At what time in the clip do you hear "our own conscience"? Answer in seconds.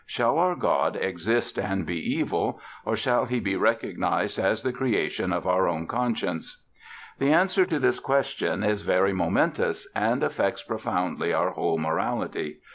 5.45-6.63